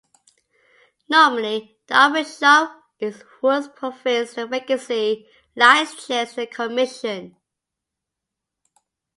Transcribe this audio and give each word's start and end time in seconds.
Normally 1.09 1.77
the 1.85 1.93
archbishop 1.95 2.71
in 2.99 3.13
whose 3.39 3.67
province 3.67 4.33
the 4.33 4.47
vacancy 4.47 5.27
lies 5.55 5.93
chairs 5.93 6.33
the 6.33 6.47
commission. 6.47 7.37